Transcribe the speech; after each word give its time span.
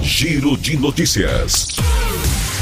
Giro 0.00 0.56
de 0.56 0.74
notícias. 0.78 1.76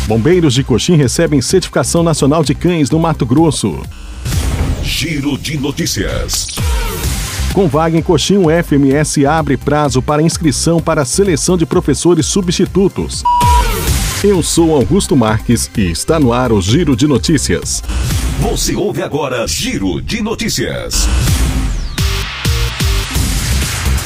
Bombeiros 0.08 0.54
de 0.54 0.64
Coxim 0.64 0.96
recebem 0.96 1.40
certificação 1.40 2.02
nacional 2.02 2.42
de 2.42 2.52
cães 2.52 2.90
no 2.90 2.98
Mato 2.98 3.24
Grosso. 3.24 3.80
Giro 4.82 5.38
de 5.38 5.56
notícias. 5.56 6.56
Com 7.52 7.68
vaga 7.68 7.96
em 7.96 8.02
Coxim, 8.02 8.38
o 8.38 8.46
FMS 8.50 9.24
abre 9.24 9.56
prazo 9.56 10.02
para 10.02 10.22
inscrição 10.22 10.80
para 10.80 11.02
a 11.02 11.04
seleção 11.04 11.56
de 11.56 11.64
professores 11.64 12.26
substitutos. 12.26 13.22
Eu 14.24 14.42
sou 14.42 14.74
Augusto 14.74 15.16
Marques 15.16 15.70
e 15.78 15.88
está 15.88 16.18
no 16.18 16.32
ar 16.32 16.50
o 16.50 16.60
Giro 16.60 16.96
de 16.96 17.06
Notícias. 17.06 17.80
Você 18.40 18.74
ouve 18.74 19.02
agora 19.02 19.46
Giro 19.46 20.02
de 20.02 20.20
Notícias. 20.20 21.06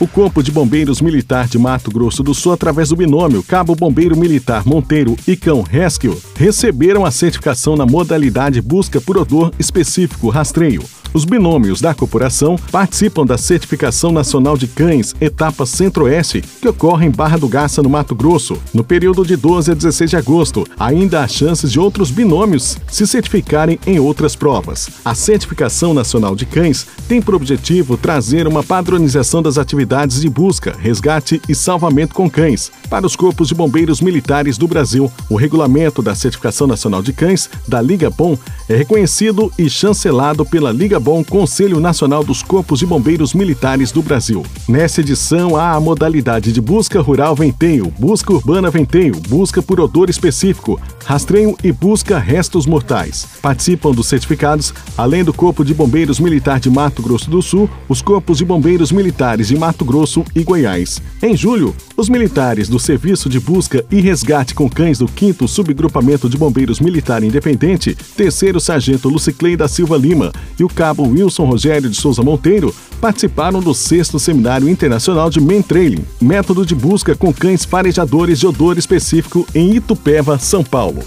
O 0.00 0.08
Corpo 0.08 0.42
de 0.42 0.50
Bombeiros 0.50 1.00
Militar 1.00 1.46
de 1.46 1.57
Mato 1.57 1.89
Grosso 1.89 2.21
do 2.21 2.34
Sul, 2.34 2.53
através 2.53 2.89
do 2.89 2.96
binômio 2.96 3.44
Cabo 3.44 3.76
Bombeiro 3.76 4.17
Militar 4.17 4.67
Monteiro 4.67 5.17
e 5.26 5.36
Cão 5.36 5.62
Rescue, 5.62 6.18
receberam 6.34 7.04
a 7.04 7.12
certificação 7.12 7.76
na 7.76 7.86
modalidade 7.86 8.61
busca 8.61 9.00
por 9.00 9.17
odor 9.17 9.53
específico 9.57 10.29
rastreio. 10.30 10.82
Os 11.14 11.25
binômios 11.25 11.81
da 11.81 11.95
corporação 11.95 12.57
participam 12.73 13.25
da 13.25 13.39
Certificação 13.39 14.11
Nacional 14.11 14.57
de 14.57 14.67
Cães, 14.67 15.14
etapa 15.21 15.64
Centro-Oeste, 15.64 16.43
que 16.61 16.67
ocorre 16.67 17.07
em 17.07 17.11
Barra 17.11 17.39
do 17.39 17.46
Garça, 17.46 17.81
no 17.81 17.89
Mato 17.89 18.17
Grosso, 18.17 18.61
no 18.75 18.82
período 18.82 19.25
de 19.25 19.37
12 19.37 19.71
a 19.71 19.75
16 19.75 20.11
de 20.11 20.17
agosto. 20.17 20.67
Ainda 20.77 21.23
há 21.23 21.29
chances 21.29 21.71
de 21.71 21.79
outros 21.79 22.11
binômios 22.11 22.77
se 22.89 23.07
certificarem 23.07 23.79
em 23.87 24.00
outras 24.00 24.35
provas. 24.35 24.89
A 25.04 25.14
Certificação 25.14 25.95
Nacional 25.95 26.35
de 26.35 26.46
Cães 26.46 26.85
tem 27.07 27.23
por 27.23 27.37
objetivo 27.37 27.96
trazer 27.96 28.49
uma 28.49 28.65
padronização 28.65 29.40
das 29.40 29.57
atividades 29.57 30.21
de 30.21 30.29
busca, 30.29 30.75
resgate 30.76 31.40
e 31.49 31.54
salvamento 31.54 32.12
com 32.12 32.28
cães 32.28 32.73
para 32.91 33.06
os 33.06 33.15
corpos 33.15 33.47
de 33.47 33.55
bombeiros 33.55 34.01
militares 34.01 34.59
do 34.59 34.67
Brasil. 34.67 35.09
O 35.31 35.37
regulamento 35.37 36.03
da 36.03 36.17
Certificação 36.17 36.67
Nacional 36.67 37.03
de 37.03 37.12
Cães, 37.12 37.49
da 37.69 37.81
Liga 37.81 38.11
Bom, 38.11 38.37
é 38.69 38.75
reconhecido 38.75 39.53
e 39.56 39.71
chancelado 39.71 40.45
pela 40.45 40.73
Liga 40.73 41.03
Bom 41.05 41.22
Conselho 41.22 41.80
Nacional 41.80 42.24
dos 42.24 42.42
Corpos 42.42 42.78
de 42.78 42.86
Bombeiros 42.86 43.34
Militares 43.34 43.92
do 43.92 44.00
Brasil. 44.00 44.42
Nessa 44.66 45.02
edição 45.02 45.55
há 45.55 45.72
a 45.72 45.80
modalidade 45.80 46.50
de 46.50 46.62
busca 46.62 46.98
rural 47.02 47.36
venteio, 47.36 47.92
busca 47.98 48.33
urbana 48.33 48.70
venteio, 48.70 49.14
busca 49.28 49.60
por 49.60 49.78
odor 49.80 50.08
específico, 50.08 50.80
rastreio 51.05 51.58
e 51.62 51.70
busca 51.70 52.19
restos 52.19 52.64
mortais. 52.64 53.28
Participam 53.42 53.91
dos 53.91 54.06
certificados, 54.06 54.72
além 54.97 55.22
do 55.22 55.34
Corpo 55.34 55.62
de 55.62 55.75
Bombeiros 55.75 56.19
Militar 56.19 56.58
de 56.58 56.70
Mato 56.70 57.02
Grosso 57.02 57.28
do 57.28 57.42
Sul, 57.42 57.69
os 57.86 58.00
Corpos 58.00 58.38
de 58.38 58.47
Bombeiros 58.47 58.91
Militares 58.91 59.48
de 59.48 59.58
Mato 59.58 59.84
Grosso 59.84 60.25
e 60.34 60.42
Goiás. 60.42 61.02
Em 61.22 61.36
julho, 61.36 61.77
os 61.98 62.08
militares 62.08 62.66
do 62.66 62.78
Serviço 62.78 63.28
de 63.28 63.38
Busca 63.38 63.84
e 63.91 64.00
Resgate 64.00 64.55
com 64.55 64.70
Cães 64.70 65.00
do 65.00 65.06
5 65.06 65.47
Subgrupamento 65.47 66.30
de 66.30 66.38
Bombeiros 66.38 66.80
Militar 66.80 67.22
Independente, 67.22 67.94
terceiro 68.16 68.58
Sargento 68.58 69.10
Luciclei 69.10 69.55
da 69.55 69.69
Silva 69.69 69.98
Lima 69.98 70.32
e 70.58 70.64
o 70.64 70.69
Cabo 70.69 70.94
Wilson 71.03 71.45
Rogério 71.45 71.91
de 71.91 71.97
Souza 71.97 72.23
Monteiro 72.23 72.75
participaram 73.00 73.61
do 73.61 73.75
sexto 73.75 74.19
Seminário 74.19 74.69
Internacional 74.69 75.28
de 75.28 75.41
Men 75.41 75.61
Trailing, 75.61 76.05
método 76.20 76.64
de 76.64 76.75
busca 76.75 77.14
com 77.14 77.33
cães 77.33 77.64
farejadores 77.64 78.39
de 78.39 78.47
odor 78.47 78.78
específico 78.78 79.47
em 79.55 79.75
Itupeva, 79.75 80.39
São 80.39 80.62
Paulo. 80.62 81.05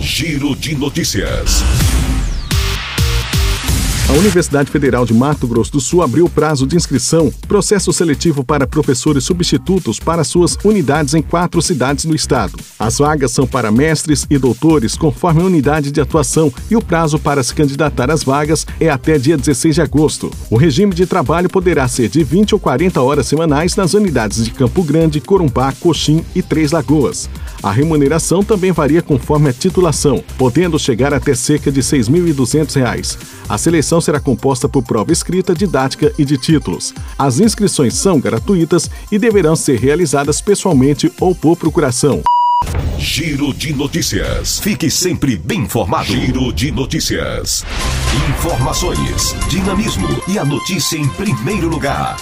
Giro 0.00 0.54
de 0.54 0.74
notícias. 0.76 1.64
A 4.06 4.12
Universidade 4.12 4.70
Federal 4.70 5.06
de 5.06 5.14
Mato 5.14 5.46
Grosso 5.46 5.72
do 5.72 5.80
Sul 5.80 6.02
abriu 6.02 6.28
prazo 6.28 6.66
de 6.66 6.76
inscrição, 6.76 7.32
processo 7.48 7.90
seletivo 7.90 8.44
para 8.44 8.66
professores 8.66 9.24
substitutos 9.24 9.98
para 9.98 10.22
suas 10.22 10.58
unidades 10.62 11.14
em 11.14 11.22
quatro 11.22 11.62
cidades 11.62 12.04
do 12.04 12.14
estado. 12.14 12.52
As 12.78 12.98
vagas 12.98 13.30
são 13.30 13.46
para 13.46 13.72
mestres 13.72 14.26
e 14.28 14.36
doutores, 14.36 14.94
conforme 14.94 15.40
a 15.40 15.46
unidade 15.46 15.90
de 15.90 16.02
atuação, 16.02 16.52
e 16.70 16.76
o 16.76 16.82
prazo 16.82 17.18
para 17.18 17.42
se 17.42 17.54
candidatar 17.54 18.10
às 18.10 18.22
vagas 18.22 18.66
é 18.78 18.90
até 18.90 19.18
dia 19.18 19.38
16 19.38 19.76
de 19.76 19.80
agosto. 19.80 20.30
O 20.50 20.56
regime 20.56 20.94
de 20.94 21.06
trabalho 21.06 21.48
poderá 21.48 21.88
ser 21.88 22.08
de 22.08 22.22
20 22.22 22.54
ou 22.54 22.60
40 22.60 23.00
horas 23.00 23.26
semanais 23.26 23.74
nas 23.74 23.94
unidades 23.94 24.44
de 24.44 24.50
Campo 24.50 24.82
Grande, 24.82 25.20
Corumbá, 25.20 25.72
Coxim 25.72 26.22
e 26.34 26.42
Três 26.42 26.72
Lagoas. 26.72 27.28
A 27.62 27.72
remuneração 27.72 28.44
também 28.44 28.70
varia 28.70 29.00
conforme 29.00 29.48
a 29.48 29.52
titulação, 29.52 30.22
podendo 30.36 30.78
chegar 30.78 31.14
até 31.14 31.34
cerca 31.34 31.72
de 31.72 31.80
R$ 31.80 31.86
6.200. 31.86 33.16
A 33.48 33.56
seleção 33.56 33.93
será 34.00 34.20
composta 34.20 34.68
por 34.68 34.82
prova 34.82 35.12
escrita, 35.12 35.54
didática 35.54 36.12
e 36.18 36.24
de 36.24 36.36
títulos. 36.36 36.94
As 37.18 37.40
inscrições 37.40 37.94
são 37.94 38.20
gratuitas 38.20 38.90
e 39.10 39.18
deverão 39.18 39.56
ser 39.56 39.78
realizadas 39.78 40.40
pessoalmente 40.40 41.12
ou 41.20 41.34
por 41.34 41.56
procuração. 41.56 42.22
Giro 42.98 43.52
de 43.52 43.72
notícias. 43.74 44.58
Fique 44.60 44.90
sempre 44.90 45.36
bem 45.36 45.60
informado. 45.60 46.06
Giro 46.06 46.52
de 46.52 46.70
notícias. 46.70 47.64
Informações, 48.30 49.34
dinamismo 49.48 50.08
e 50.28 50.38
a 50.38 50.44
notícia 50.44 50.96
em 50.96 51.08
primeiro 51.08 51.68
lugar. 51.68 52.16